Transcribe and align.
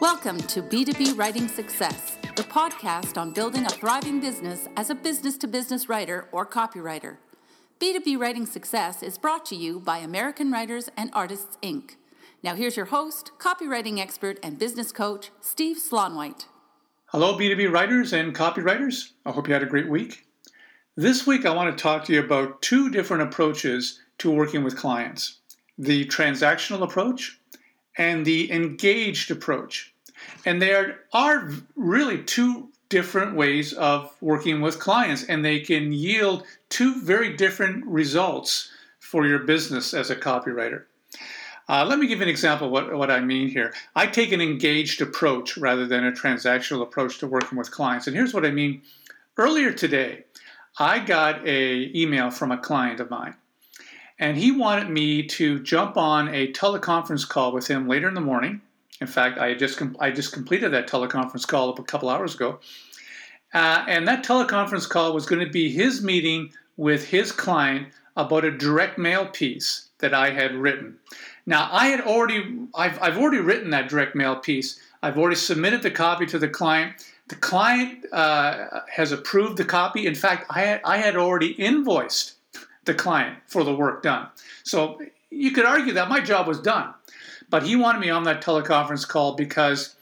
Welcome 0.00 0.38
to 0.38 0.62
B2B 0.62 1.18
Writing 1.18 1.46
Success, 1.46 2.16
the 2.34 2.42
podcast 2.42 3.18
on 3.18 3.32
building 3.34 3.66
a 3.66 3.68
thriving 3.68 4.18
business 4.18 4.66
as 4.74 4.88
a 4.88 4.94
business 4.94 5.36
to 5.36 5.46
business 5.46 5.90
writer 5.90 6.26
or 6.32 6.46
copywriter. 6.46 7.18
B2B 7.78 8.18
Writing 8.18 8.46
Success 8.46 9.02
is 9.02 9.18
brought 9.18 9.44
to 9.44 9.54
you 9.54 9.78
by 9.78 9.98
American 9.98 10.50
Writers 10.50 10.88
and 10.96 11.10
Artists, 11.12 11.58
Inc. 11.62 11.96
Now, 12.42 12.54
here's 12.54 12.78
your 12.78 12.86
host, 12.86 13.32
copywriting 13.38 13.98
expert, 13.98 14.38
and 14.42 14.58
business 14.58 14.90
coach, 14.90 15.32
Steve 15.42 15.76
Slaunwhite. 15.76 16.46
Hello, 17.08 17.36
B2B 17.36 17.70
writers 17.70 18.14
and 18.14 18.34
copywriters. 18.34 19.10
I 19.26 19.32
hope 19.32 19.48
you 19.48 19.52
had 19.52 19.62
a 19.62 19.66
great 19.66 19.90
week. 19.90 20.24
This 20.96 21.26
week, 21.26 21.44
I 21.44 21.54
want 21.54 21.76
to 21.76 21.82
talk 21.82 22.06
to 22.06 22.14
you 22.14 22.20
about 22.20 22.62
two 22.62 22.88
different 22.88 23.24
approaches 23.24 24.00
to 24.16 24.30
working 24.30 24.64
with 24.64 24.78
clients 24.78 25.40
the 25.76 26.06
transactional 26.06 26.82
approach 26.82 27.38
and 27.96 28.24
the 28.24 28.50
engaged 28.50 29.30
approach. 29.30 29.89
And 30.44 30.60
there 30.60 31.00
are 31.12 31.50
really 31.76 32.22
two 32.22 32.68
different 32.88 33.36
ways 33.36 33.72
of 33.72 34.12
working 34.20 34.60
with 34.60 34.80
clients, 34.80 35.24
and 35.24 35.44
they 35.44 35.60
can 35.60 35.92
yield 35.92 36.44
two 36.68 37.00
very 37.02 37.36
different 37.36 37.84
results 37.86 38.70
for 38.98 39.26
your 39.26 39.40
business 39.40 39.94
as 39.94 40.10
a 40.10 40.16
copywriter. 40.16 40.84
Uh, 41.68 41.84
let 41.84 42.00
me 42.00 42.08
give 42.08 42.20
an 42.20 42.28
example 42.28 42.66
of 42.66 42.72
what, 42.72 42.92
what 42.94 43.10
I 43.10 43.20
mean 43.20 43.48
here. 43.48 43.72
I 43.94 44.06
take 44.06 44.32
an 44.32 44.40
engaged 44.40 45.00
approach 45.00 45.56
rather 45.56 45.86
than 45.86 46.04
a 46.04 46.12
transactional 46.12 46.82
approach 46.82 47.18
to 47.18 47.28
working 47.28 47.56
with 47.56 47.70
clients. 47.70 48.08
And 48.08 48.16
here's 48.16 48.34
what 48.34 48.44
I 48.44 48.50
mean. 48.50 48.82
Earlier 49.36 49.72
today, 49.72 50.24
I 50.78 50.98
got 50.98 51.46
a 51.46 51.90
email 51.94 52.30
from 52.30 52.50
a 52.50 52.58
client 52.58 52.98
of 52.98 53.08
mine 53.08 53.36
and 54.20 54.36
he 54.36 54.52
wanted 54.52 54.90
me 54.90 55.22
to 55.26 55.58
jump 55.60 55.96
on 55.96 56.28
a 56.28 56.52
teleconference 56.52 57.26
call 57.26 57.52
with 57.52 57.66
him 57.66 57.88
later 57.88 58.06
in 58.06 58.14
the 58.14 58.20
morning. 58.20 58.60
In 59.00 59.06
fact, 59.06 59.38
I 59.38 59.54
just 59.54 59.78
com- 59.78 59.96
I 59.98 60.10
just 60.10 60.32
completed 60.32 60.72
that 60.72 60.88
teleconference 60.88 61.46
call 61.46 61.70
a 61.70 61.82
couple 61.82 62.10
hours 62.10 62.34
ago, 62.34 62.60
uh, 63.54 63.84
and 63.88 64.06
that 64.06 64.24
teleconference 64.24 64.88
call 64.88 65.14
was 65.14 65.26
going 65.26 65.44
to 65.44 65.50
be 65.50 65.70
his 65.70 66.02
meeting 66.02 66.52
with 66.76 67.08
his 67.08 67.32
client 67.32 67.88
about 68.16 68.44
a 68.44 68.50
direct 68.50 68.98
mail 68.98 69.26
piece 69.26 69.88
that 69.98 70.12
I 70.12 70.30
had 70.30 70.54
written. 70.54 70.98
Now, 71.46 71.68
I 71.72 71.86
had 71.86 72.02
already 72.02 72.58
I've, 72.74 73.00
I've 73.02 73.16
already 73.16 73.40
written 73.40 73.70
that 73.70 73.88
direct 73.88 74.14
mail 74.14 74.36
piece. 74.36 74.78
I've 75.02 75.18
already 75.18 75.36
submitted 75.36 75.82
the 75.82 75.90
copy 75.90 76.26
to 76.26 76.38
the 76.38 76.48
client. 76.48 77.06
The 77.28 77.36
client 77.36 78.04
uh, 78.12 78.80
has 78.90 79.12
approved 79.12 79.56
the 79.56 79.64
copy. 79.64 80.06
In 80.06 80.14
fact, 80.14 80.46
I 80.50 80.60
had, 80.60 80.80
I 80.84 80.98
had 80.98 81.16
already 81.16 81.52
invoiced 81.52 82.34
the 82.84 82.94
client 82.94 83.38
for 83.46 83.64
the 83.64 83.74
work 83.74 84.02
done. 84.02 84.28
So 84.62 85.00
you 85.30 85.52
could 85.52 85.64
argue 85.64 85.94
that 85.94 86.08
my 86.08 86.20
job 86.20 86.46
was 86.46 86.60
done. 86.60 86.92
But 87.50 87.64
he 87.64 87.76
wanted 87.76 88.00
me 88.00 88.10
on 88.10 88.22
that 88.24 88.42
teleconference 88.42 89.06
call 89.06 89.34
because, 89.34 89.96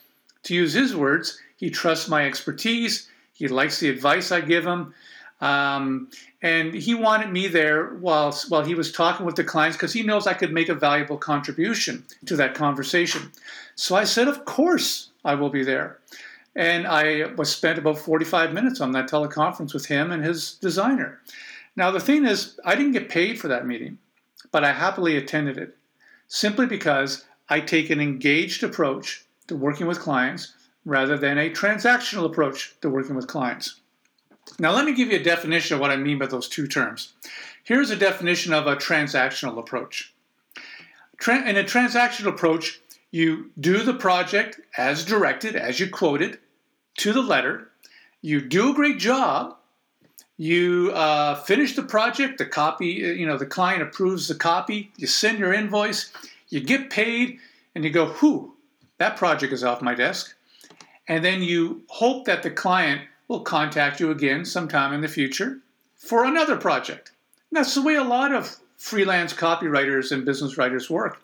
to 0.44 0.54
use 0.54 0.74
his 0.74 0.94
words, 0.94 1.40
he 1.56 1.70
trusts 1.70 2.08
my 2.08 2.26
expertise, 2.26 3.08
he 3.32 3.48
likes 3.48 3.80
the 3.80 3.88
advice 3.88 4.30
I 4.30 4.40
give 4.40 4.66
him. 4.66 4.94
Um, 5.40 6.10
and 6.42 6.74
he 6.74 6.94
wanted 6.94 7.30
me 7.30 7.46
there 7.46 7.94
while, 7.94 8.36
while 8.48 8.64
he 8.64 8.74
was 8.74 8.92
talking 8.92 9.24
with 9.24 9.36
the 9.36 9.44
clients 9.44 9.76
because 9.76 9.92
he 9.92 10.02
knows 10.02 10.26
I 10.26 10.34
could 10.34 10.52
make 10.52 10.68
a 10.68 10.74
valuable 10.74 11.16
contribution 11.16 12.04
to 12.26 12.36
that 12.36 12.54
conversation. 12.54 13.30
So 13.76 13.94
I 13.94 14.04
said, 14.04 14.28
Of 14.28 14.44
course, 14.44 15.10
I 15.24 15.36
will 15.36 15.50
be 15.50 15.62
there. 15.62 15.98
And 16.56 16.86
I 16.88 17.32
was 17.36 17.50
spent 17.50 17.78
about 17.78 17.98
45 17.98 18.52
minutes 18.52 18.80
on 18.80 18.90
that 18.92 19.08
teleconference 19.08 19.72
with 19.72 19.86
him 19.86 20.10
and 20.10 20.24
his 20.24 20.54
designer. 20.54 21.20
Now, 21.76 21.92
the 21.92 22.00
thing 22.00 22.26
is, 22.26 22.58
I 22.64 22.74
didn't 22.74 22.92
get 22.92 23.08
paid 23.08 23.38
for 23.38 23.46
that 23.46 23.66
meeting, 23.66 23.98
but 24.50 24.64
I 24.64 24.72
happily 24.72 25.16
attended 25.16 25.56
it 25.56 25.76
simply 26.26 26.66
because 26.66 27.24
I 27.48 27.60
take 27.60 27.90
an 27.90 28.00
engaged 28.00 28.62
approach 28.62 29.24
to 29.46 29.56
working 29.56 29.86
with 29.86 30.00
clients 30.00 30.54
rather 30.84 31.16
than 31.16 31.38
a 31.38 31.50
transactional 31.50 32.26
approach 32.26 32.74
to 32.80 32.90
working 32.90 33.14
with 33.16 33.26
clients. 33.26 33.80
Now, 34.58 34.72
let 34.72 34.84
me 34.84 34.94
give 34.94 35.10
you 35.10 35.18
a 35.18 35.22
definition 35.22 35.74
of 35.74 35.80
what 35.80 35.90
I 35.90 35.96
mean 35.96 36.18
by 36.18 36.26
those 36.26 36.48
two 36.48 36.66
terms. 36.66 37.12
Here's 37.64 37.90
a 37.90 37.96
definition 37.96 38.52
of 38.54 38.66
a 38.66 38.76
transactional 38.76 39.58
approach. 39.58 40.14
In 41.26 41.56
a 41.56 41.64
transactional 41.64 42.28
approach, 42.28 42.80
you 43.10 43.50
do 43.60 43.82
the 43.82 43.94
project 43.94 44.60
as 44.76 45.04
directed, 45.04 45.56
as 45.56 45.80
you 45.80 45.90
quoted, 45.90 46.38
to 46.98 47.12
the 47.12 47.22
letter. 47.22 47.70
You 48.22 48.40
do 48.40 48.70
a 48.70 48.74
great 48.74 48.98
job, 48.98 49.56
you 50.36 50.92
uh, 50.94 51.34
finish 51.34 51.74
the 51.74 51.82
project, 51.82 52.38
the 52.38 52.46
copy, 52.46 52.86
you 52.86 53.26
know, 53.26 53.36
the 53.36 53.46
client 53.46 53.82
approves 53.82 54.28
the 54.28 54.34
copy, 54.34 54.92
you 54.96 55.06
send 55.06 55.38
your 55.38 55.52
invoice, 55.52 56.12
you 56.48 56.60
get 56.60 56.90
paid, 56.90 57.38
and 57.74 57.84
you 57.84 57.90
go, 57.90 58.06
whew, 58.06 58.54
that 58.98 59.16
project 59.16 59.52
is 59.52 59.64
off 59.64 59.82
my 59.82 59.94
desk. 59.94 60.34
And 61.06 61.24
then 61.24 61.42
you 61.42 61.82
hope 61.88 62.26
that 62.26 62.42
the 62.42 62.50
client 62.50 63.02
will 63.28 63.40
contact 63.40 64.00
you 64.00 64.10
again 64.10 64.44
sometime 64.44 64.92
in 64.92 65.00
the 65.00 65.08
future 65.08 65.58
for 65.96 66.24
another 66.24 66.56
project. 66.56 67.12
And 67.50 67.56
that's 67.56 67.74
the 67.74 67.82
way 67.82 67.94
a 67.94 68.04
lot 68.04 68.32
of 68.32 68.56
freelance 68.76 69.32
copywriters 69.32 70.12
and 70.12 70.24
business 70.24 70.56
writers 70.56 70.90
work. 70.90 71.20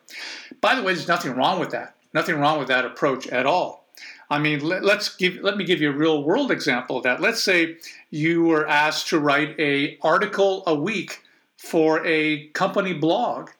By 0.60 0.74
the 0.74 0.82
way, 0.82 0.94
there's 0.94 1.08
nothing 1.08 1.32
wrong 1.32 1.60
with 1.60 1.70
that. 1.70 1.94
Nothing 2.12 2.38
wrong 2.38 2.58
with 2.58 2.68
that 2.68 2.84
approach 2.84 3.26
at 3.28 3.46
all. 3.46 3.84
I 4.30 4.38
mean, 4.38 4.60
let, 4.60 4.84
us 4.84 5.14
give 5.14 5.36
let 5.42 5.56
me 5.56 5.64
give 5.64 5.80
you 5.80 5.90
a 5.90 5.96
real 5.96 6.22
world 6.22 6.50
example 6.50 6.96
of 6.96 7.02
that. 7.04 7.20
Let's 7.20 7.42
say 7.42 7.76
you 8.10 8.44
were 8.44 8.66
asked 8.66 9.08
to 9.08 9.18
write 9.18 9.58
a 9.60 9.98
article 10.02 10.62
a 10.66 10.74
week 10.74 11.22
for 11.56 12.04
a 12.06 12.48
company 12.48 12.94
blog, 12.94 13.50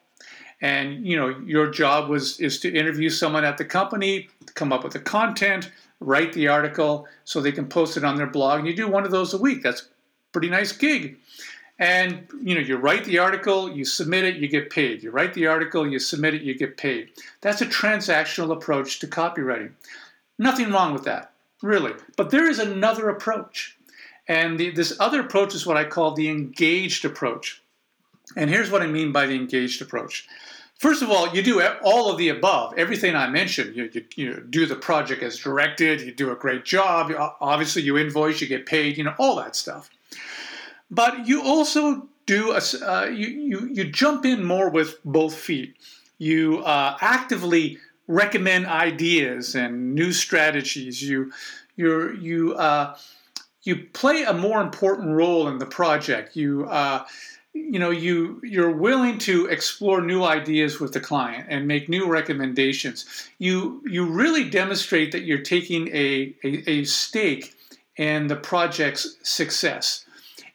and 0.65 1.07
you 1.07 1.15
know 1.15 1.29
your 1.45 1.71
job 1.71 2.09
was 2.09 2.41
is 2.41 2.59
to 2.59 2.75
interview 2.75 3.11
someone 3.11 3.45
at 3.45 3.59
the 3.59 3.65
company, 3.67 4.29
come 4.55 4.73
up 4.73 4.83
with 4.83 4.95
the 4.95 4.99
content, 4.99 5.71
write 6.01 6.33
the 6.33 6.49
article 6.49 7.07
so 7.25 7.39
they 7.39 7.53
can 7.53 7.67
post 7.67 7.99
it 7.99 8.05
on 8.05 8.17
their 8.17 8.27
blog, 8.27 8.61
and 8.61 8.67
you 8.67 8.75
do 8.75 8.89
one 8.89 9.05
of 9.05 9.11
those 9.11 9.35
a 9.35 9.39
week. 9.39 9.63
That's 9.63 9.83
a 9.83 9.85
pretty 10.33 10.49
nice 10.49 10.73
gig. 10.73 11.19
And 11.79 12.27
you 12.43 12.55
know, 12.55 12.63
you 12.63 12.79
write 12.79 13.05
the 13.05 13.19
article, 13.19 13.71
you 13.71 13.85
submit 13.85 14.25
it, 14.25 14.37
you 14.37 14.49
get 14.49 14.71
paid. 14.71 15.03
You 15.03 15.11
write 15.11 15.35
the 15.35 15.47
article, 15.49 15.87
you 15.87 15.99
submit 15.99 16.33
it, 16.33 16.41
you 16.41 16.57
get 16.57 16.79
paid. 16.79 17.11
That's 17.43 17.61
a 17.61 17.67
transactional 17.67 18.57
approach 18.57 19.01
to 19.01 19.07
copywriting. 19.07 19.73
Nothing 20.39 20.71
wrong 20.73 20.95
with 20.95 21.05
that, 21.05 21.33
really. 21.63 21.93
But 22.17 22.31
there 22.31 22.49
is 22.49 22.59
another 22.59 23.11
approach. 23.11 23.77
And 24.29 24.59
the, 24.59 24.71
this 24.71 24.99
other 24.99 25.21
approach 25.21 25.55
is 25.55 25.67
what 25.67 25.77
I 25.77 25.85
call 25.85 26.13
the 26.13 26.31
engaged 26.31 27.05
approach. 27.05 27.61
And 28.35 28.49
here's 28.49 28.71
what 28.71 28.81
I 28.81 28.87
mean 28.87 29.13
by 29.13 29.27
the 29.27 29.35
engaged 29.35 29.83
approach. 29.83 30.27
First 30.79 31.03
of 31.03 31.11
all, 31.11 31.35
you 31.35 31.43
do 31.43 31.63
all 31.83 32.11
of 32.11 32.19
the 32.19 32.29
above, 32.29 32.75
everything 32.77 33.15
I 33.15 33.29
mentioned. 33.29 33.77
You, 33.77 33.89
you, 33.93 34.05
you 34.17 34.47
do 34.51 34.67
the 34.67 34.77
project 34.77 35.23
as 35.23 35.39
directed, 35.39 36.01
you 36.01 36.13
do 36.13 36.31
a 36.33 36.37
great 36.37 36.65
job, 36.65 37.13
obviously, 37.41 37.83
you 37.83 37.97
invoice, 37.97 38.41
you 38.41 38.49
get 38.49 38.67
paid, 38.67 38.99
you 38.99 39.05
know, 39.05 39.15
all 39.19 39.37
that 39.37 39.57
stuff. 39.57 39.89
But 40.91 41.27
you 41.27 41.43
also 41.43 42.09
do, 42.27 42.53
a, 42.53 42.61
uh, 42.83 43.07
you, 43.07 43.29
you, 43.29 43.71
you 43.73 43.85
jump 43.85 44.25
in 44.25 44.45
more 44.45 44.69
with 44.69 44.99
both 45.05 45.35
feet. 45.35 45.75
You 46.19 46.63
uh, 46.65 46.97
actively 47.01 47.79
recommend 48.07 48.67
ideas 48.67 49.55
and 49.55 49.95
new 49.95 50.13
strategies. 50.13 51.03
You 51.03 51.33
you 51.77 52.13
you 52.17 52.55
uh, 52.55 52.97
you 53.63 53.77
play 53.93 54.23
a 54.25 54.33
more 54.33 54.61
important 54.61 55.09
role 55.17 55.49
in 55.49 55.59
the 55.59 55.67
project. 55.67 56.37
You 56.37 56.67
uh, 56.67 57.05
you 57.55 57.79
know 57.79 57.91
you 57.91 58.41
you're 58.43 58.71
willing 58.71 59.19
to 59.19 59.47
explore 59.47 60.01
new 60.01 60.25
ideas 60.25 60.81
with 60.81 60.93
the 60.93 61.01
client 61.01 61.47
and 61.49 61.67
make 61.67 61.89
new 61.89 62.07
recommendations. 62.07 63.29
You 63.39 63.83
you 63.87 64.05
really 64.07 64.51
demonstrate 64.51 65.13
that 65.13 65.23
you're 65.23 65.39
taking 65.39 65.89
a, 65.89 66.35
a, 66.45 66.71
a 66.71 66.85
stake 66.85 67.55
in 67.97 68.27
the 68.27 68.37
project's 68.37 69.17
success 69.23 70.05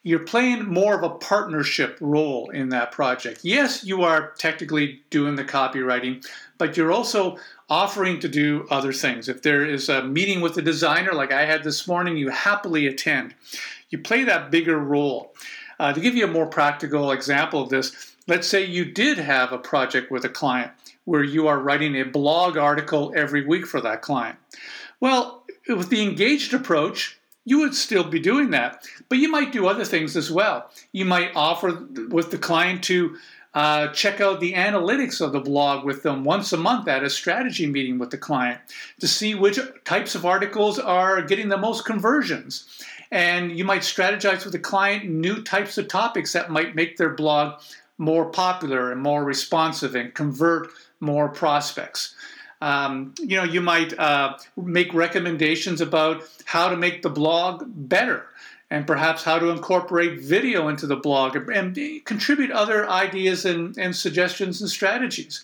you're 0.04 0.20
playing 0.20 0.66
more 0.66 0.96
of 0.96 1.04
a 1.04 1.16
partnership 1.16 1.98
role 2.00 2.50
in 2.52 2.70
that 2.70 2.92
project. 2.92 3.42
Yes, 3.44 3.84
you 3.84 4.04
are 4.04 4.32
technically 4.38 5.02
doing 5.10 5.36
the 5.36 5.44
copywriting, 5.44 6.26
but 6.58 6.78
you're 6.78 6.92
also 6.92 7.38
offering 7.70 8.20
to 8.22 8.30
do 8.30 8.66
other 8.72 8.94
things. 8.94 9.28
If 9.28 9.42
there 9.42 9.66
is 9.66 9.90
a 9.90 10.04
meeting 10.04 10.42
with 10.42 10.58
a 10.58 10.62
designer 10.62 11.12
like 11.12 11.32
I 11.32 11.46
had 11.46 11.64
this 11.64 11.88
morning, 11.88 12.18
you 12.18 12.30
happily 12.30 12.88
attend. 12.88 13.36
You 13.90 14.00
play 14.00 14.24
that 14.24 14.52
bigger 14.52 14.78
role. 14.78 15.34
Uh, 15.80 15.94
to 15.94 16.02
give 16.02 16.16
you 16.16 16.26
a 16.26 16.32
more 16.32 16.46
practical 16.46 17.12
example 17.12 17.62
of 17.62 17.70
this, 17.70 18.16
let's 18.28 18.48
say 18.48 18.64
you 18.64 18.86
did 18.86 19.18
have 19.18 19.52
a 19.52 19.58
project 19.58 20.12
with 20.12 20.26
a 20.26 20.30
client 20.30 20.72
where 21.06 21.24
you 21.24 21.48
are 21.48 21.60
writing 21.60 21.96
a 21.96 22.04
blog 22.04 22.58
article 22.58 23.14
every 23.16 23.46
week 23.46 23.66
for 23.66 23.82
that 23.82 24.02
client. 24.02 24.38
Well, 25.00 25.44
with 25.68 25.90
the 25.90 26.02
engaged 26.02 26.54
approach, 26.54 27.18
you 27.46 27.60
would 27.60 27.74
still 27.74 28.04
be 28.04 28.20
doing 28.20 28.52
that. 28.52 28.86
But 29.08 29.18
you 29.18 29.30
might 29.30 29.52
do 29.52 29.68
other 29.68 29.86
things 29.86 30.16
as 30.16 30.30
well. 30.30 30.70
You 30.92 31.06
might 31.06 31.32
offer 31.36 31.88
with 32.10 32.30
the 32.30 32.38
client 32.38 32.84
to 32.86 33.18
uh, 33.56 33.88
check 33.88 34.22
out 34.22 34.40
the 34.40 34.54
analytics 34.54 35.22
of 35.22 35.32
the 35.32 35.40
blog 35.40 35.84
with 35.84 36.04
them 36.04 36.24
once 36.24 36.54
a 36.54 36.58
month 36.58 36.88
at 36.88 37.04
a 37.04 37.10
strategy 37.10 37.66
meeting 37.66 37.98
with 37.98 38.12
the 38.12 38.18
client 38.18 38.60
to 39.00 39.08
see 39.08 39.34
which 39.34 39.60
types 39.86 40.14
of 40.14 40.26
articles 40.26 40.78
are 40.78 41.22
getting 41.24 41.50
the 41.50 41.58
most 41.58 41.86
conversions. 41.86 42.68
And 43.12 43.58
you 43.58 43.66
might 43.66 43.82
strategize 43.82 44.44
with 44.44 44.54
the 44.54 44.60
client 44.60 45.10
new 45.10 45.42
types 45.42 45.78
of 45.78 45.88
topics 45.88 46.34
that 46.34 46.52
might 46.52 46.76
make 46.76 46.98
their 46.98 47.10
blog 47.10 47.60
more 47.98 48.26
popular 48.26 48.92
and 48.92 49.02
more 49.02 49.24
responsive 49.24 49.96
and 49.96 50.14
convert 50.14 50.70
more 51.00 51.30
prospects. 51.30 52.16
Um, 52.62 53.14
you 53.20 53.38
know, 53.38 53.44
you 53.44 53.62
might 53.62 53.98
uh, 53.98 54.38
make 54.58 54.94
recommendations 54.94 55.82
about 55.82 56.24
how 56.46 56.70
to 56.70 56.78
make 56.78 57.02
the 57.02 57.10
blog 57.10 57.64
better 57.68 58.28
and 58.70 58.86
perhaps 58.86 59.24
how 59.24 59.40
to 59.40 59.50
incorporate 59.50 60.20
video 60.20 60.68
into 60.68 60.86
the 60.86 60.96
blog 60.96 61.36
and, 61.36 62.06
contribute 62.06 62.52
other 62.52 62.88
ideas 62.90 63.46
and, 63.46 63.78
and 63.78 63.96
suggestions 63.96 64.62
and 64.62 64.70
strategies. 64.70 65.44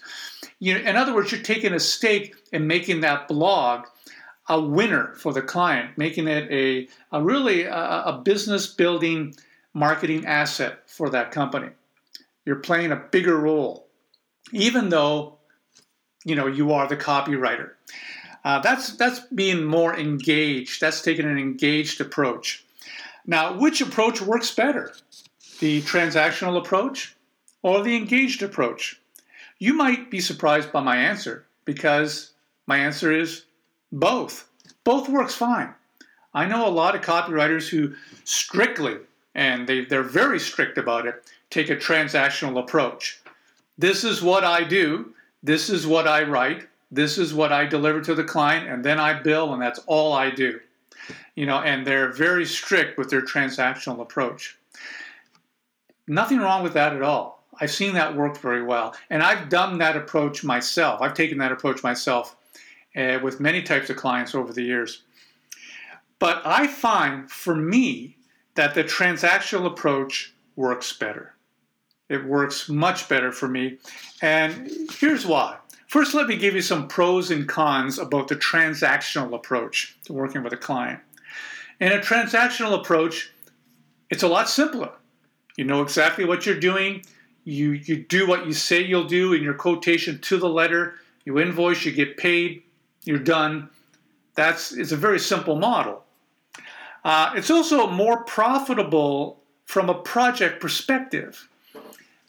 You 0.60 0.76
know, 0.76 0.82
in 0.82 0.96
other 0.96 1.14
words, 1.14 1.32
you're 1.32 1.42
taking 1.42 1.74
a 1.74 1.80
stake 1.80 2.36
in 2.52 2.68
making 2.68 3.02
that 3.02 3.28
blog 3.28 3.86
a 4.48 4.60
winner 4.60 5.14
for 5.16 5.34
the 5.34 5.42
client, 5.42 5.98
making 5.98 6.28
it 6.28 6.52
a, 6.52 6.88
a 7.12 7.22
really 7.22 7.64
a, 7.64 7.74
a 7.74 8.22
business 8.24 8.68
building 8.68 9.36
marketing 9.74 10.26
asset 10.26 10.80
for 10.88 11.10
that 11.10 11.32
company. 11.32 11.70
You're 12.46 12.58
playing 12.58 12.92
a 12.92 12.96
bigger 12.96 13.38
role, 13.38 13.88
even 14.52 14.90
though 14.90 15.38
you 16.24 16.36
know 16.36 16.48
you 16.48 16.74
are 16.74 16.88
the 16.88 16.98
copywriter. 16.98 17.72
Uh, 18.44 18.60
that's 18.60 18.96
that's 18.98 19.22
being 19.34 19.66
more 19.66 19.98
engaged. 19.98 20.80
That's 20.80 21.02
taking 21.02 21.26
an 21.26 21.40
engaged 21.40 22.00
approach. 22.00 22.64
Now, 23.26 23.58
which 23.58 23.82
approach 23.82 24.22
works 24.22 24.54
better? 24.54 24.94
The 25.60 25.82
transactional 25.82 26.58
approach 26.58 27.16
or 27.64 27.82
the 27.82 27.96
engaged 27.96 28.44
approach? 28.44 29.02
You 29.58 29.74
might 29.74 30.12
be 30.12 30.20
surprised 30.20 30.72
by 30.72 30.82
my 30.82 30.98
answer 30.98 31.46
because 31.64 32.34
my 32.68 32.78
answer 32.78 33.12
is 33.12 33.46
both. 34.00 34.48
Both 34.84 35.10
works 35.10 35.36
fine. 35.36 35.74
I 36.34 36.46
know 36.46 36.68
a 36.68 36.70
lot 36.70 36.96
of 36.96 37.02
copywriters 37.02 37.70
who 37.70 37.96
strictly, 38.24 38.98
and 39.34 39.68
they, 39.68 39.86
they're 39.86 40.04
very 40.04 40.40
strict 40.40 40.78
about 40.78 41.08
it, 41.08 41.24
take 41.50 41.70
a 41.70 41.76
transactional 41.76 42.60
approach. 42.60 43.20
This 43.78 44.04
is 44.04 44.22
what 44.22 44.44
I 44.44 44.64
do, 44.64 45.14
this 45.44 45.70
is 45.70 45.88
what 45.88 46.08
I 46.08 46.24
write, 46.24 46.68
this 46.92 47.18
is 47.18 47.34
what 47.34 47.52
I 47.52 47.66
deliver 47.66 48.02
to 48.02 48.16
the 48.16 48.24
client, 48.24 48.70
and 48.70 48.84
then 48.84 49.00
I 49.00 49.22
bill, 49.22 49.54
and 49.54 49.62
that's 49.62 49.80
all 49.88 50.14
I 50.14 50.30
do 50.30 50.60
you 51.36 51.46
know, 51.46 51.60
and 51.62 51.86
they're 51.86 52.12
very 52.12 52.46
strict 52.46 52.98
with 52.98 53.10
their 53.10 53.22
transactional 53.22 54.00
approach. 54.00 54.58
Nothing 56.08 56.40
wrong 56.40 56.64
with 56.64 56.74
that 56.74 56.96
at 56.96 57.02
all. 57.02 57.44
I've 57.60 57.72
seen 57.72 57.94
that 57.94 58.16
work 58.16 58.38
very 58.38 58.64
well, 58.64 58.96
and 59.10 59.24
I've 59.24 59.50
done 59.50 59.78
that 59.80 59.96
approach 59.96 60.44
myself. 60.44 61.02
I've 61.02 61.14
taken 61.14 61.38
that 61.40 61.52
approach 61.52 61.84
myself 61.84 62.36
uh, 62.96 63.20
with 63.22 63.40
many 63.40 63.62
types 63.62 63.90
of 63.90 63.98
clients 63.98 64.36
over 64.36 64.54
the 64.54 64.64
years. 64.64 65.04
But 66.20 66.42
I 66.46 66.68
find 66.68 67.30
for 67.30 67.56
me 67.56 68.18
that 68.56 68.74
the 68.74 68.84
transactional 68.84 69.68
approach 69.68 70.34
works 70.56 70.94
better. 70.94 71.34
It 72.08 72.24
works 72.26 72.70
much 72.70 73.10
better 73.10 73.32
for 73.32 73.48
me. 73.48 73.78
And 74.22 74.72
here's 74.92 75.26
why. 75.26 75.58
First, 75.88 76.14
let 76.14 76.28
me 76.28 76.38
give 76.38 76.56
you 76.56 76.62
some 76.62 76.88
pros 76.88 77.32
and 77.32 77.48
cons 77.48 78.00
about 78.00 78.28
the 78.28 78.36
transactional 78.36 79.34
approach 79.34 79.98
to 80.06 80.14
working 80.14 80.44
with 80.44 80.54
a 80.54 80.58
client. 80.58 81.00
In 81.80 81.92
a 81.92 82.00
transactional 82.00 82.80
approach, 82.80 83.32
it's 84.10 84.24
a 84.24 84.28
lot 84.28 84.50
simpler. 84.50 84.92
You 85.58 85.66
know 85.66 85.82
exactly 85.82 86.26
what 86.26 86.46
you're 86.46 86.60
doing. 86.60 87.04
You, 87.44 87.72
you 87.72 88.04
do 88.04 88.28
what 88.28 88.46
you 88.46 88.54
say 88.54 88.82
you'll 88.82 89.06
do 89.06 89.34
in 89.34 89.44
your 89.44 89.54
quotation 89.54 90.20
to 90.20 90.38
the 90.38 90.50
letter. 90.50 90.96
You 91.26 91.40
invoice, 91.40 91.86
you 91.86 91.92
get 91.92 92.18
paid, 92.18 92.64
you're 93.06 93.20
done. 93.20 93.70
That's 94.36 94.74
it's 94.74 94.92
a 94.92 94.98
very 94.98 95.20
simple 95.20 95.56
model. 95.56 96.04
Uh, 97.04 97.32
it's 97.36 97.52
also 97.52 97.88
more 97.88 98.24
profitable 98.24 99.40
from 99.66 99.90
a 99.90 99.94
project 99.94 100.60
perspective. 100.60 101.48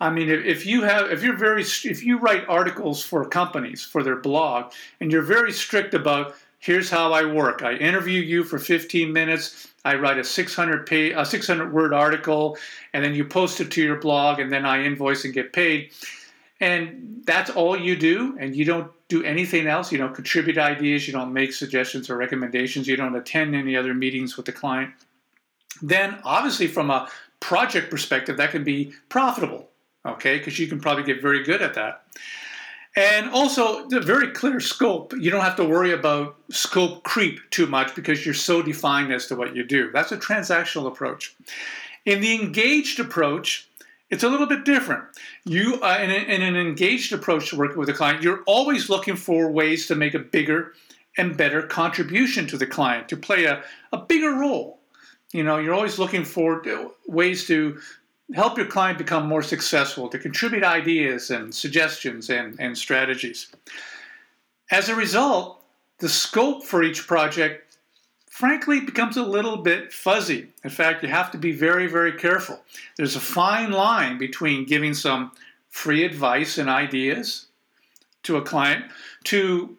I 0.00 0.10
mean, 0.10 0.28
if, 0.28 0.44
if 0.44 0.66
you 0.66 0.82
have, 0.82 1.10
if 1.10 1.22
you're 1.22 1.36
very, 1.36 1.62
if 1.62 2.04
you 2.04 2.18
write 2.18 2.44
articles 2.48 3.02
for 3.02 3.26
companies 3.26 3.82
for 3.82 4.02
their 4.02 4.16
blog, 4.16 4.72
and 5.00 5.10
you're 5.10 5.22
very 5.22 5.52
strict 5.52 5.94
about 5.94 6.36
here's 6.58 6.90
how 6.90 7.12
I 7.12 7.24
work. 7.24 7.62
I 7.62 7.74
interview 7.74 8.20
you 8.20 8.44
for 8.44 8.58
15 8.58 9.12
minutes. 9.12 9.68
I 9.84 9.94
write 9.94 10.18
a 10.18 10.24
600 10.24 10.86
page, 10.86 11.14
a 11.16 11.24
600 11.24 11.72
word 11.72 11.94
article, 11.94 12.58
and 12.92 13.04
then 13.04 13.14
you 13.14 13.24
post 13.24 13.60
it 13.60 13.70
to 13.70 13.82
your 13.82 13.96
blog, 13.96 14.40
and 14.40 14.52
then 14.52 14.66
I 14.66 14.82
invoice 14.82 15.24
and 15.24 15.32
get 15.32 15.52
paid. 15.52 15.92
And 16.60 17.22
that's 17.26 17.50
all 17.50 17.78
you 17.78 17.96
do, 17.96 18.36
and 18.40 18.56
you 18.56 18.64
don't 18.64 18.90
do 19.08 19.22
anything 19.22 19.66
else. 19.66 19.92
You 19.92 19.98
don't 19.98 20.14
contribute 20.14 20.56
ideas. 20.56 21.06
You 21.06 21.12
don't 21.12 21.32
make 21.32 21.52
suggestions 21.52 22.08
or 22.08 22.16
recommendations. 22.16 22.88
You 22.88 22.96
don't 22.96 23.14
attend 23.14 23.54
any 23.54 23.76
other 23.76 23.92
meetings 23.92 24.36
with 24.36 24.46
the 24.46 24.52
client. 24.52 24.92
Then, 25.82 26.18
obviously, 26.24 26.66
from 26.66 26.90
a 26.90 27.10
project 27.40 27.90
perspective, 27.90 28.38
that 28.38 28.52
can 28.52 28.64
be 28.64 28.92
profitable. 29.08 29.68
Okay, 30.06 30.38
because 30.38 30.58
you 30.58 30.68
can 30.68 30.80
probably 30.80 31.02
get 31.02 31.20
very 31.20 31.42
good 31.42 31.60
at 31.60 31.74
that. 31.74 32.04
And 32.96 33.28
also, 33.28 33.86
the 33.88 34.00
very 34.00 34.30
clear 34.30 34.58
scope. 34.58 35.12
You 35.18 35.30
don't 35.30 35.42
have 35.42 35.56
to 35.56 35.64
worry 35.64 35.92
about 35.92 36.36
scope 36.48 37.02
creep 37.02 37.40
too 37.50 37.66
much 37.66 37.94
because 37.94 38.24
you're 38.24 38.34
so 38.34 38.62
defined 38.62 39.12
as 39.12 39.26
to 39.26 39.36
what 39.36 39.54
you 39.54 39.64
do. 39.64 39.90
That's 39.92 40.12
a 40.12 40.16
transactional 40.16 40.86
approach. 40.86 41.34
In 42.06 42.20
the 42.20 42.40
engaged 42.40 42.98
approach, 43.00 43.68
it's 44.10 44.22
a 44.22 44.28
little 44.28 44.46
bit 44.46 44.64
different. 44.64 45.04
You, 45.44 45.80
uh, 45.82 45.98
in, 46.00 46.10
a, 46.10 46.14
in, 46.14 46.42
an 46.42 46.56
engaged 46.56 47.12
approach 47.12 47.50
to 47.50 47.56
working 47.56 47.78
with 47.78 47.88
a 47.88 47.92
client, 47.92 48.22
you're 48.22 48.42
always 48.46 48.88
looking 48.88 49.16
for 49.16 49.50
ways 49.50 49.86
to 49.88 49.94
make 49.94 50.14
a 50.14 50.18
bigger 50.18 50.74
and 51.18 51.36
better 51.36 51.62
contribution 51.62 52.46
to 52.48 52.56
the 52.56 52.66
client, 52.66 53.08
to 53.08 53.16
play 53.16 53.44
a, 53.44 53.64
a 53.92 53.98
bigger 53.98 54.34
role. 54.34 54.78
You 55.32 55.42
know, 55.42 55.58
you're 55.58 55.74
always 55.74 55.98
looking 55.98 56.24
for 56.24 56.62
ways 57.06 57.46
to 57.48 57.80
help 58.34 58.56
your 58.56 58.66
client 58.66 58.98
become 58.98 59.26
more 59.26 59.42
successful, 59.42 60.08
to 60.08 60.18
contribute 60.18 60.64
ideas 60.64 61.30
and 61.30 61.54
suggestions 61.54 62.30
and, 62.30 62.58
and 62.60 62.76
strategies. 62.76 63.50
As 64.70 64.88
a 64.88 64.94
result, 64.94 65.62
the 65.98 66.08
scope 66.08 66.64
for 66.64 66.82
each 66.82 67.06
project, 67.06 67.65
frankly, 68.36 68.76
it 68.76 68.86
becomes 68.86 69.16
a 69.16 69.22
little 69.22 69.56
bit 69.56 69.90
fuzzy. 69.90 70.46
In 70.62 70.68
fact, 70.68 71.02
you 71.02 71.08
have 71.08 71.30
to 71.30 71.38
be 71.38 71.52
very, 71.52 71.86
very 71.86 72.12
careful. 72.12 72.60
There's 72.98 73.16
a 73.16 73.20
fine 73.20 73.72
line 73.72 74.18
between 74.18 74.66
giving 74.66 74.92
some 74.92 75.32
free 75.70 76.04
advice 76.04 76.58
and 76.58 76.68
ideas 76.68 77.46
to 78.24 78.36
a 78.36 78.42
client 78.42 78.84
to 79.24 79.74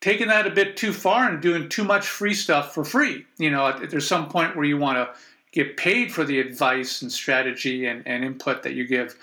taking 0.00 0.26
that 0.26 0.44
a 0.44 0.50
bit 0.50 0.76
too 0.76 0.92
far 0.92 1.28
and 1.28 1.40
doing 1.40 1.68
too 1.68 1.84
much 1.84 2.08
free 2.08 2.34
stuff 2.34 2.74
for 2.74 2.84
free. 2.84 3.26
You 3.38 3.52
know, 3.52 3.72
there's 3.86 4.08
some 4.08 4.28
point 4.28 4.56
where 4.56 4.64
you 4.64 4.76
want 4.76 4.96
to 4.96 5.14
get 5.52 5.76
paid 5.76 6.12
for 6.12 6.24
the 6.24 6.40
advice 6.40 7.00
and 7.00 7.12
strategy 7.12 7.86
and, 7.86 8.02
and 8.08 8.24
input 8.24 8.64
that 8.64 8.74
you 8.74 8.88
give 8.88 9.16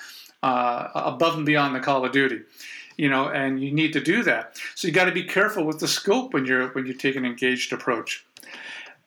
uh, 0.43 0.87
above 0.95 1.35
and 1.35 1.45
beyond 1.45 1.75
the 1.75 1.81
call 1.81 2.05
of 2.05 2.13
duty 2.13 2.39
you 2.97 3.09
know 3.09 3.29
and 3.29 3.63
you 3.63 3.71
need 3.71 3.93
to 3.93 4.01
do 4.01 4.21
that 4.21 4.59
so 4.75 4.87
you 4.87 4.93
got 4.93 5.05
to 5.05 5.11
be 5.11 5.23
careful 5.23 5.63
with 5.63 5.79
the 5.79 5.87
scope 5.87 6.33
when 6.33 6.45
you're 6.45 6.69
when 6.69 6.85
you 6.85 6.93
take 6.93 7.15
an 7.15 7.25
engaged 7.25 7.71
approach 7.71 8.25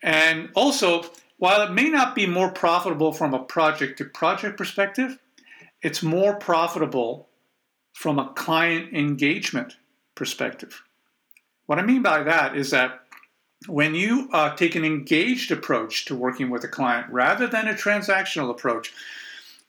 and 0.04 0.50
also 0.54 1.04
while 1.38 1.62
it 1.62 1.72
may 1.72 1.88
not 1.88 2.14
be 2.14 2.26
more 2.26 2.52
profitable 2.52 3.12
from 3.12 3.34
a 3.34 3.42
project 3.42 3.98
to 3.98 4.04
project 4.04 4.56
perspective 4.56 5.18
it's 5.82 6.02
more 6.02 6.36
profitable 6.36 7.28
from 7.92 8.18
a 8.18 8.32
client 8.34 8.94
engagement 8.94 9.76
perspective 10.14 10.82
what 11.66 11.78
i 11.78 11.82
mean 11.82 12.02
by 12.02 12.22
that 12.22 12.56
is 12.56 12.70
that 12.70 13.00
when 13.66 13.94
you 13.94 14.28
uh, 14.32 14.54
take 14.54 14.74
an 14.74 14.84
engaged 14.84 15.50
approach 15.50 16.04
to 16.06 16.14
working 16.14 16.50
with 16.50 16.64
a 16.64 16.68
client 16.68 17.06
rather 17.10 17.46
than 17.46 17.68
a 17.68 17.74
transactional 17.74 18.50
approach, 18.50 18.92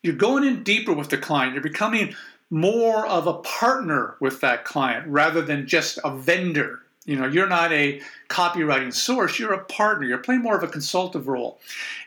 you're 0.03 0.15
going 0.15 0.43
in 0.43 0.63
deeper 0.63 0.93
with 0.93 1.09
the 1.09 1.17
client. 1.17 1.53
You're 1.53 1.63
becoming 1.63 2.15
more 2.49 3.05
of 3.07 3.27
a 3.27 3.33
partner 3.39 4.15
with 4.19 4.41
that 4.41 4.65
client 4.65 5.07
rather 5.07 5.41
than 5.41 5.67
just 5.67 5.99
a 6.03 6.15
vendor. 6.15 6.81
You 7.05 7.15
know, 7.15 7.27
you're 7.27 7.47
not 7.47 7.71
a 7.71 8.01
copywriting 8.29 8.93
source, 8.93 9.37
you're 9.39 9.53
a 9.53 9.63
partner. 9.63 10.07
You're 10.07 10.17
playing 10.17 10.41
more 10.41 10.57
of 10.57 10.63
a 10.63 10.67
consultative 10.67 11.27
role. 11.27 11.59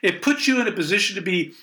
It 0.03 0.23
puts 0.23 0.49
you 0.49 0.61
in 0.61 0.67
a 0.67 0.73
position 0.73 1.15
to 1.17 1.23
be 1.23 1.55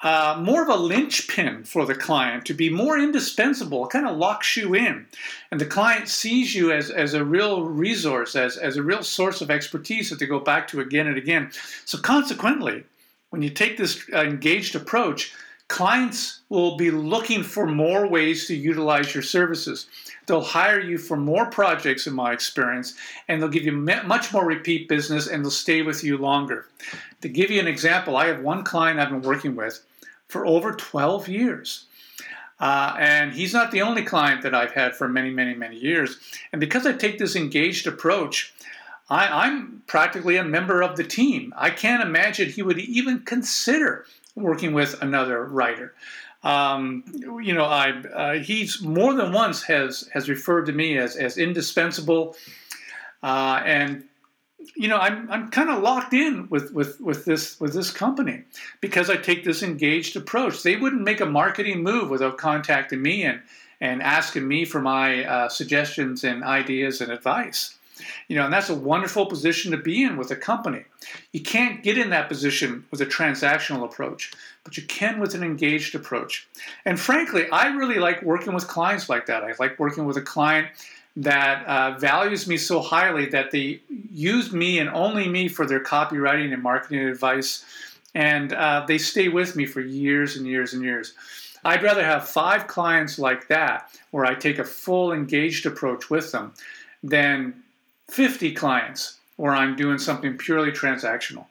uh, 0.00 0.40
more 0.40 0.62
of 0.62 0.68
a 0.68 0.76
linchpin 0.76 1.64
for 1.64 1.84
the 1.84 1.94
client 1.94 2.46
to 2.46 2.54
be 2.54 2.70
more 2.70 2.98
indispensable. 2.98 3.84
It 3.84 3.90
kind 3.90 4.06
of 4.06 4.16
locks 4.16 4.56
you 4.56 4.74
in. 4.74 5.06
And 5.50 5.60
the 5.60 5.66
client 5.66 6.08
sees 6.08 6.54
you 6.54 6.72
as, 6.72 6.90
as 6.90 7.14
a 7.14 7.24
real 7.24 7.64
resource, 7.64 8.36
as, 8.36 8.56
as 8.56 8.76
a 8.76 8.82
real 8.82 9.02
source 9.02 9.40
of 9.40 9.50
expertise 9.50 10.08
that 10.10 10.20
they 10.20 10.26
go 10.26 10.38
back 10.38 10.68
to 10.68 10.80
again 10.80 11.08
and 11.08 11.18
again. 11.18 11.50
So, 11.84 11.98
consequently, 11.98 12.84
when 13.30 13.42
you 13.42 13.50
take 13.50 13.76
this 13.76 14.04
uh, 14.12 14.22
engaged 14.22 14.76
approach, 14.76 15.34
clients 15.68 16.40
will 16.48 16.76
be 16.76 16.90
looking 16.90 17.42
for 17.42 17.66
more 17.66 18.06
ways 18.06 18.46
to 18.46 18.54
utilize 18.54 19.14
your 19.14 19.22
services. 19.22 19.86
They'll 20.26 20.40
hire 20.40 20.80
you 20.80 20.98
for 20.98 21.16
more 21.16 21.46
projects, 21.46 22.06
in 22.06 22.14
my 22.14 22.32
experience, 22.32 22.94
and 23.28 23.40
they'll 23.40 23.48
give 23.48 23.64
you 23.64 23.72
much 23.72 24.32
more 24.32 24.46
repeat 24.46 24.88
business 24.88 25.26
and 25.26 25.44
they'll 25.44 25.50
stay 25.50 25.82
with 25.82 26.02
you 26.02 26.18
longer. 26.18 26.66
To 27.20 27.28
give 27.28 27.50
you 27.50 27.60
an 27.60 27.66
example, 27.66 28.16
I 28.16 28.26
have 28.26 28.40
one 28.40 28.64
client 28.64 28.98
I've 28.98 29.10
been 29.10 29.22
working 29.22 29.56
with 29.56 29.84
for 30.26 30.46
over 30.46 30.72
12 30.72 31.28
years. 31.28 31.84
Uh, 32.60 32.96
and 32.98 33.32
he's 33.32 33.52
not 33.52 33.70
the 33.70 33.82
only 33.82 34.02
client 34.02 34.42
that 34.42 34.54
I've 34.54 34.72
had 34.72 34.96
for 34.96 35.08
many, 35.08 35.30
many, 35.30 35.54
many 35.54 35.76
years. 35.76 36.18
And 36.52 36.60
because 36.60 36.86
I 36.86 36.92
take 36.92 37.18
this 37.18 37.36
engaged 37.36 37.86
approach, 37.86 38.52
I, 39.10 39.46
am 39.46 39.82
practically 39.86 40.36
a 40.36 40.44
member 40.44 40.82
of 40.82 40.96
the 40.96 41.04
team. 41.04 41.54
I 41.56 41.70
can't 41.70 42.02
imagine 42.02 42.50
he 42.50 42.62
would 42.62 42.78
even 42.78 43.20
consider 43.20 44.04
working 44.34 44.72
with 44.72 45.00
another 45.02 45.44
writer. 45.44 45.94
Um, 46.42 47.04
you 47.42 47.52
know, 47.52 47.64
I 47.64 47.90
uh, 47.90 48.34
he's 48.34 48.80
more 48.80 49.12
than 49.14 49.32
once 49.32 49.62
has 49.64 50.08
has 50.12 50.28
referred 50.28 50.66
to 50.66 50.72
me 50.72 50.96
as 50.96 51.16
as 51.16 51.36
indispensable, 51.36 52.36
uh, 53.22 53.60
and 53.64 54.04
you 54.76 54.88
know, 54.88 54.98
I'm 54.98 55.30
I'm 55.30 55.50
kind 55.50 55.70
of 55.70 55.82
locked 55.82 56.14
in 56.14 56.48
with 56.48 56.72
with 56.72 57.00
with 57.00 57.24
this 57.24 57.58
with 57.58 57.74
this 57.74 57.90
company 57.90 58.44
because 58.80 59.10
I 59.10 59.16
take 59.16 59.44
this 59.44 59.62
engaged 59.62 60.16
approach. 60.16 60.62
They 60.62 60.76
wouldn't 60.76 61.02
make 61.02 61.20
a 61.20 61.26
marketing 61.26 61.82
move 61.82 62.10
without 62.10 62.38
contacting 62.38 63.02
me 63.02 63.24
and 63.24 63.40
and 63.80 64.02
asking 64.02 64.46
me 64.46 64.64
for 64.64 64.80
my 64.80 65.24
uh, 65.24 65.48
suggestions 65.48 66.24
and 66.24 66.42
ideas 66.42 67.00
and 67.00 67.12
advice. 67.12 67.77
You 68.28 68.36
know, 68.36 68.44
and 68.44 68.52
that's 68.52 68.70
a 68.70 68.74
wonderful 68.74 69.26
position 69.26 69.70
to 69.72 69.76
be 69.76 70.02
in 70.02 70.16
with 70.16 70.30
a 70.30 70.36
company. 70.36 70.84
You 71.32 71.40
can't 71.40 71.82
get 71.82 71.98
in 71.98 72.10
that 72.10 72.28
position 72.28 72.84
with 72.90 73.00
a 73.00 73.06
transactional 73.06 73.84
approach, 73.84 74.32
but 74.64 74.76
you 74.76 74.82
can 74.84 75.20
with 75.20 75.34
an 75.34 75.42
engaged 75.42 75.94
approach. 75.94 76.46
And 76.84 76.98
frankly, 76.98 77.48
I 77.50 77.68
really 77.68 77.98
like 77.98 78.22
working 78.22 78.54
with 78.54 78.66
clients 78.68 79.08
like 79.08 79.26
that. 79.26 79.44
I 79.44 79.54
like 79.58 79.78
working 79.78 80.04
with 80.04 80.16
a 80.16 80.22
client 80.22 80.68
that 81.16 81.66
uh, 81.66 81.98
values 81.98 82.46
me 82.46 82.56
so 82.56 82.80
highly 82.80 83.26
that 83.26 83.50
they 83.50 83.80
use 84.12 84.52
me 84.52 84.78
and 84.78 84.88
only 84.90 85.28
me 85.28 85.48
for 85.48 85.66
their 85.66 85.82
copywriting 85.82 86.52
and 86.52 86.62
marketing 86.62 87.00
advice, 87.00 87.64
and 88.14 88.52
uh, 88.52 88.84
they 88.86 88.98
stay 88.98 89.28
with 89.28 89.56
me 89.56 89.66
for 89.66 89.80
years 89.80 90.36
and 90.36 90.46
years 90.46 90.74
and 90.74 90.82
years. 90.82 91.14
I'd 91.64 91.82
rather 91.82 92.04
have 92.04 92.28
five 92.28 92.68
clients 92.68 93.18
like 93.18 93.48
that, 93.48 93.90
where 94.12 94.24
I 94.24 94.34
take 94.34 94.60
a 94.60 94.64
full 94.64 95.12
engaged 95.12 95.66
approach 95.66 96.08
with 96.08 96.30
them, 96.30 96.54
than 97.02 97.64
50 98.10 98.52
clients 98.52 99.18
where 99.36 99.54
I'm 99.54 99.76
doing 99.76 99.98
something 99.98 100.36
purely 100.36 100.72
transactional. 100.72 101.46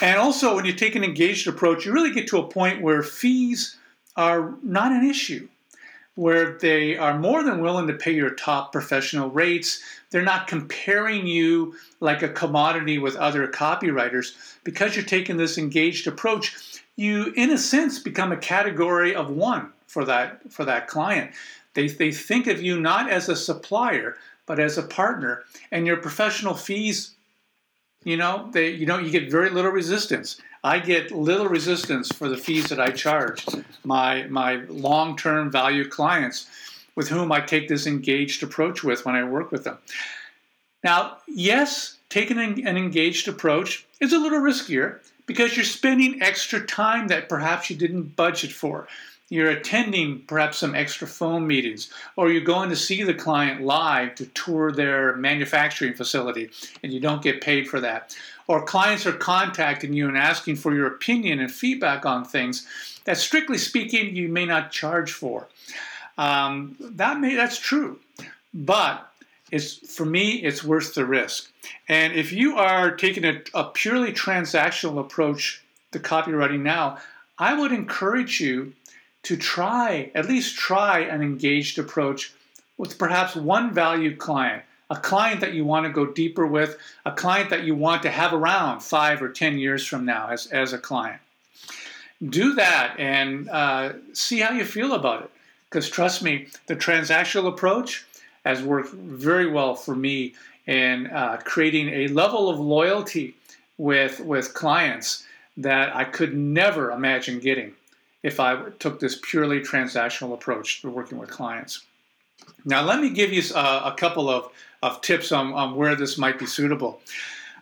And 0.00 0.18
also, 0.18 0.56
when 0.56 0.64
you 0.64 0.72
take 0.72 0.96
an 0.96 1.04
engaged 1.04 1.46
approach, 1.46 1.86
you 1.86 1.92
really 1.92 2.12
get 2.12 2.28
to 2.28 2.38
a 2.38 2.48
point 2.48 2.82
where 2.82 3.02
fees 3.02 3.76
are 4.16 4.54
not 4.62 4.92
an 4.92 5.08
issue 5.08 5.48
where 6.14 6.58
they 6.58 6.96
are 6.96 7.18
more 7.18 7.42
than 7.42 7.62
willing 7.62 7.86
to 7.86 7.94
pay 7.94 8.12
your 8.12 8.30
top 8.30 8.72
professional 8.72 9.30
rates. 9.30 9.82
They're 10.10 10.22
not 10.22 10.46
comparing 10.46 11.26
you 11.26 11.74
like 12.00 12.22
a 12.22 12.28
commodity 12.28 12.98
with 12.98 13.16
other 13.16 13.48
copywriters. 13.48 14.34
Because 14.64 14.94
you're 14.94 15.04
taking 15.04 15.36
this 15.36 15.56
engaged 15.56 16.06
approach, 16.06 16.82
you, 16.96 17.32
in 17.36 17.50
a 17.50 17.58
sense, 17.58 17.98
become 17.98 18.30
a 18.30 18.36
category 18.36 19.14
of 19.14 19.30
one 19.30 19.72
for 19.86 20.04
that, 20.04 20.52
for 20.52 20.64
that 20.64 20.86
client. 20.86 21.32
They, 21.74 21.88
they 21.88 22.12
think 22.12 22.46
of 22.46 22.62
you 22.62 22.78
not 22.78 23.10
as 23.10 23.30
a 23.30 23.36
supplier, 23.36 24.16
but 24.46 24.58
as 24.58 24.78
a 24.78 24.82
partner. 24.82 25.44
And 25.70 25.86
your 25.86 25.96
professional 25.96 26.54
fees, 26.54 27.14
you 28.04 28.16
know, 28.16 28.48
they, 28.52 28.70
you 28.70 28.86
know, 28.86 28.98
you 28.98 29.10
get 29.10 29.30
very 29.30 29.50
little 29.50 29.70
resistance. 29.70 30.40
I 30.64 30.78
get 30.78 31.10
little 31.10 31.48
resistance 31.48 32.12
for 32.12 32.28
the 32.28 32.36
fees 32.36 32.68
that 32.68 32.80
I 32.80 32.90
charge 32.90 33.44
my 33.84 34.24
my 34.28 34.56
long-term 34.68 35.50
value 35.50 35.88
clients 35.88 36.46
with 36.94 37.08
whom 37.08 37.32
I 37.32 37.40
take 37.40 37.68
this 37.68 37.86
engaged 37.86 38.42
approach 38.42 38.84
with 38.84 39.04
when 39.04 39.16
I 39.16 39.24
work 39.24 39.50
with 39.50 39.64
them. 39.64 39.78
Now, 40.84 41.18
yes, 41.26 41.98
taking 42.08 42.38
an 42.38 42.76
engaged 42.76 43.28
approach 43.28 43.86
is 44.00 44.12
a 44.12 44.18
little 44.18 44.40
riskier 44.40 45.00
because 45.26 45.56
you're 45.56 45.64
spending 45.64 46.20
extra 46.22 46.64
time 46.66 47.08
that 47.08 47.28
perhaps 47.28 47.70
you 47.70 47.76
didn't 47.76 48.14
budget 48.16 48.52
for. 48.52 48.88
You're 49.32 49.50
attending 49.50 50.20
perhaps 50.26 50.58
some 50.58 50.74
extra 50.74 51.06
phone 51.06 51.46
meetings, 51.46 51.90
or 52.16 52.30
you're 52.30 52.42
going 52.42 52.70
to 52.70 52.76
see 52.76 53.02
the 53.02 53.14
client 53.14 53.62
live 53.62 54.14
to 54.16 54.26
tour 54.26 54.72
their 54.72 55.16
manufacturing 55.16 55.94
facility, 55.94 56.50
and 56.82 56.92
you 56.92 57.00
don't 57.00 57.22
get 57.22 57.40
paid 57.40 57.68
for 57.68 57.80
that 57.80 58.14
or 58.46 58.64
clients 58.64 59.06
are 59.06 59.12
contacting 59.12 59.92
you 59.92 60.08
and 60.08 60.18
asking 60.18 60.56
for 60.56 60.74
your 60.74 60.86
opinion 60.86 61.40
and 61.40 61.50
feedback 61.50 62.04
on 62.04 62.24
things 62.24 62.66
that, 63.04 63.16
strictly 63.16 63.58
speaking, 63.58 64.14
you 64.14 64.28
may 64.28 64.44
not 64.44 64.70
charge 64.70 65.12
for. 65.12 65.48
Um, 66.18 66.76
that 66.78 67.18
may 67.18 67.34
that's 67.34 67.58
true, 67.58 67.98
but 68.52 69.10
it's 69.50 69.94
for 69.94 70.04
me 70.04 70.32
it's 70.32 70.62
worth 70.62 70.94
the 70.94 71.06
risk. 71.06 71.50
And 71.88 72.12
if 72.12 72.32
you 72.32 72.58
are 72.58 72.94
taking 72.94 73.24
a, 73.24 73.40
a 73.54 73.64
purely 73.64 74.12
transactional 74.12 75.00
approach 75.00 75.62
to 75.92 75.98
copywriting 75.98 76.60
now, 76.60 76.98
I 77.38 77.58
would 77.58 77.72
encourage 77.72 78.40
you 78.40 78.74
to 79.24 79.36
try 79.36 80.10
at 80.14 80.28
least 80.28 80.56
try 80.56 81.00
an 81.00 81.22
engaged 81.22 81.78
approach 81.78 82.32
with 82.76 82.98
perhaps 82.98 83.36
one 83.36 83.72
valued 83.72 84.18
client 84.18 84.62
a 84.92 84.96
client 84.96 85.40
that 85.40 85.54
you 85.54 85.64
want 85.64 85.86
to 85.86 85.90
go 85.90 86.04
deeper 86.04 86.46
with, 86.46 86.76
a 87.06 87.12
client 87.12 87.48
that 87.48 87.64
you 87.64 87.74
want 87.74 88.02
to 88.02 88.10
have 88.10 88.34
around 88.34 88.80
five 88.80 89.22
or 89.22 89.30
10 89.30 89.56
years 89.58 89.86
from 89.86 90.04
now 90.04 90.28
as, 90.28 90.48
as 90.48 90.74
a 90.74 90.78
client. 90.78 91.18
Do 92.22 92.54
that 92.56 92.96
and 92.98 93.48
uh, 93.48 93.94
see 94.12 94.40
how 94.40 94.52
you 94.52 94.66
feel 94.66 94.92
about 94.92 95.22
it. 95.22 95.30
Because 95.64 95.88
trust 95.88 96.22
me, 96.22 96.48
the 96.66 96.76
transactional 96.76 97.48
approach 97.48 98.04
has 98.44 98.62
worked 98.62 98.92
very 98.92 99.50
well 99.50 99.74
for 99.74 99.96
me 99.96 100.34
in 100.66 101.06
uh, 101.06 101.40
creating 101.42 101.88
a 101.88 102.08
level 102.08 102.50
of 102.50 102.60
loyalty 102.60 103.34
with, 103.78 104.20
with 104.20 104.52
clients 104.52 105.24
that 105.56 105.96
I 105.96 106.04
could 106.04 106.36
never 106.36 106.90
imagine 106.90 107.40
getting 107.40 107.72
if 108.22 108.40
I 108.40 108.70
took 108.78 109.00
this 109.00 109.18
purely 109.22 109.60
transactional 109.60 110.34
approach 110.34 110.82
to 110.82 110.90
working 110.90 111.18
with 111.18 111.30
clients. 111.30 111.84
Now, 112.64 112.82
let 112.82 113.00
me 113.00 113.10
give 113.10 113.32
you 113.32 113.42
a, 113.54 113.58
uh, 113.58 113.92
a 113.92 113.96
couple 113.96 114.28
of 114.28 114.50
of 114.82 115.00
tips 115.00 115.32
on, 115.32 115.52
on 115.52 115.76
where 115.76 115.94
this 115.94 116.18
might 116.18 116.38
be 116.38 116.46
suitable. 116.46 117.00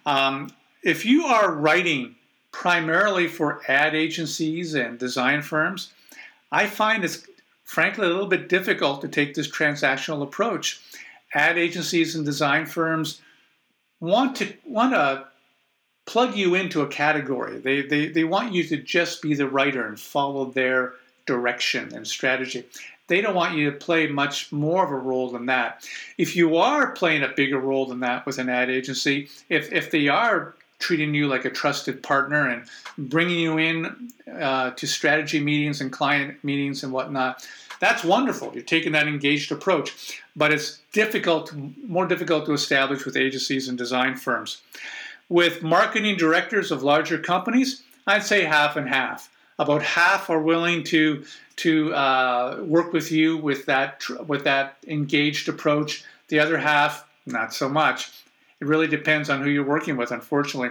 Um, 0.07 0.51
if 0.83 1.05
you 1.05 1.27
are 1.27 1.53
writing 1.53 2.17
primarily 2.53 3.29
for 3.29 3.61
ad 3.69 3.95
agencies 3.95 4.75
and 4.75 4.99
design 4.99 5.43
firms, 5.43 5.93
I 6.51 6.67
find 6.67 7.05
it's 7.05 7.27
frankly 7.65 8.07
a 8.07 8.11
little 8.11 8.27
bit 8.27 8.49
difficult 8.49 9.03
to 9.03 9.09
take 9.09 9.35
this 9.35 9.51
transactional 9.51 10.23
approach. 10.23 10.81
Ad 11.35 11.59
agencies 11.59 12.17
and 12.17 12.25
design 12.25 12.67
firms 12.67 13.21
want 14.01 14.35
to 14.37 14.53
want 14.65 14.93
to 14.95 15.27
plug 16.11 16.35
you 16.35 16.57
into 16.57 16.83
a 16.83 16.89
category. 16.89 17.61
They, 17.61 17.83
they, 17.83 18.09
they 18.09 18.25
want 18.25 18.53
you 18.53 18.65
to 18.65 18.77
just 18.77 19.23
be 19.23 19.35
the 19.35 19.49
writer 19.49 19.87
and 19.87 19.99
follow 19.99 20.47
their 20.47 20.95
direction 21.25 21.95
and 21.95 22.05
strategy. 22.05 22.65
They 23.07 23.21
don't 23.21 23.37
want 23.37 23.55
you 23.57 23.71
to 23.71 23.77
play 23.77 24.09
much 24.09 24.51
more 24.51 24.85
of 24.85 24.91
a 24.91 24.97
role 24.97 25.31
than 25.31 25.47
that. 25.47 25.87
If 26.19 26.35
you 26.35 26.57
are 26.57 26.91
playing 26.91 27.23
a 27.23 27.29
bigger 27.29 27.61
role 27.61 27.87
than 27.87 28.01
that 28.01 28.27
with 28.27 28.39
an 28.39 28.49
ad 28.49 28.71
agency, 28.71 29.29
if, 29.49 29.73
if 29.73 29.93
they 29.93 30.09
are 30.09 30.57
treating 30.81 31.15
you 31.15 31.29
like 31.29 31.45
a 31.45 31.51
trusted 31.51 32.03
partner 32.03 32.49
and 32.49 32.65
bringing 32.99 33.39
you 33.39 33.59
in 33.59 34.11
uh, 34.41 34.71
to 34.73 34.89
strategy 34.89 35.39
meetings 35.39 35.81
and 35.81 35.93
client 35.93 36.43
meetings 36.43 36.83
and 36.83 36.93
whatnot, 36.93 37.47
that's 37.79 38.03
wonderful. 38.03 38.51
You're 38.53 38.65
taking 38.65 38.93
that 38.93 39.07
engaged 39.07 39.53
approach, 39.53 40.21
but 40.35 40.53
it's 40.53 40.81
difficult, 40.93 41.55
more 41.87 42.07
difficult 42.09 42.47
to 42.47 42.53
establish 42.53 43.05
with 43.05 43.17
agencies 43.17 43.69
and 43.69 43.79
design 43.79 44.17
firms. 44.17 44.61
With 45.31 45.63
marketing 45.63 46.17
directors 46.17 46.73
of 46.73 46.83
larger 46.83 47.17
companies, 47.17 47.85
I'd 48.05 48.25
say 48.25 48.43
half 48.43 48.77
and 48.77 48.89
half. 48.89 49.31
About 49.61 49.83
half 49.83 50.29
are 50.29 50.43
willing 50.43 50.83
to 50.85 51.25
to 51.57 51.95
uh, 51.95 52.63
work 52.65 52.93
with 52.93 53.13
you 53.13 53.37
with 53.37 53.65
that 53.67 54.03
with 54.27 54.43
that 54.45 54.77
engaged 54.89 55.49
approach. 55.49 56.05
The 56.29 56.41
other 56.41 56.59
half, 56.59 57.07
not 57.27 57.55
so 57.55 57.69
much. 57.69 58.11
It 58.61 58.67
really 58.67 58.89
depends 58.89 59.31
on 59.31 59.41
who 59.41 59.51
you're 59.51 59.65
working 59.65 59.97
with, 59.97 60.11
unfortunately. 60.11 60.71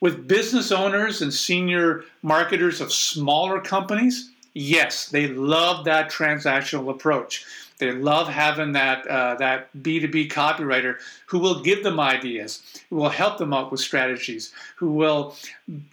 With 0.00 0.26
business 0.26 0.72
owners 0.72 1.22
and 1.22 1.32
senior 1.32 2.04
marketers 2.22 2.80
of 2.80 2.92
smaller 2.92 3.60
companies, 3.60 4.30
yes, 4.54 5.08
they 5.08 5.28
love 5.28 5.84
that 5.84 6.10
transactional 6.10 6.90
approach. 6.90 7.46
They 7.80 7.92
love 7.92 8.28
having 8.28 8.72
that 8.72 9.06
uh, 9.06 9.34
that 9.36 9.72
B2B 9.76 10.30
copywriter 10.30 10.98
who 11.26 11.38
will 11.38 11.62
give 11.62 11.82
them 11.82 11.98
ideas, 11.98 12.62
who 12.90 12.96
will 12.96 13.08
help 13.08 13.38
them 13.38 13.52
out 13.52 13.72
with 13.72 13.80
strategies, 13.80 14.52
who 14.76 14.92
will 14.92 15.34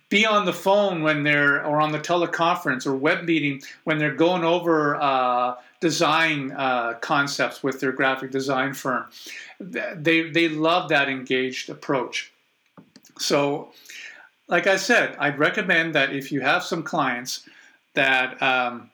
be 0.10 0.25
on 0.25 0.46
the 0.46 0.53
phone 0.53 1.01
when 1.01 1.24
they're 1.24 1.65
or 1.65 1.82
on 1.82 1.91
the 1.91 2.00
teleconference 2.00 2.86
or 2.86 2.94
web 2.94 3.24
meeting 3.24 3.62
when 3.86 3.98
they're 3.98 4.13
going 4.13 4.44
over 4.44 4.98
uh, 4.98 5.56
design 5.79 6.51
uh, 6.51 6.94
concepts 6.96 7.63
with 7.63 7.79
their 7.79 7.91
graphic 7.91 8.32
design 8.32 8.74
firm. 8.74 9.06
They 9.60 10.29
they 10.29 10.50
love 10.50 10.89
that 10.89 11.10
engaged 11.10 11.70
approach. 11.70 12.32
So, 13.20 13.70
like 14.48 14.67
I 14.67 14.75
said, 14.75 15.15
I'd 15.20 15.39
recommend 15.39 15.96
that 15.96 16.13
if 16.13 16.32
you 16.32 16.41
have 16.41 16.63
some 16.63 16.84
clients 16.84 17.48
that 17.94 18.41
um, 18.41 18.89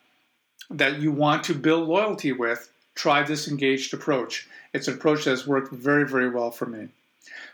that 0.69 0.99
you 0.99 1.11
want 1.11 1.43
to 1.45 1.53
build 1.53 1.87
loyalty 1.87 2.31
with, 2.31 2.71
try 2.95 3.23
this 3.23 3.47
engaged 3.47 3.93
approach. 3.93 4.47
It's 4.73 4.87
an 4.87 4.95
approach 4.95 5.25
that 5.25 5.31
has 5.31 5.47
worked 5.47 5.71
very, 5.71 6.07
very 6.07 6.29
well 6.29 6.51
for 6.51 6.65
me. 6.65 6.89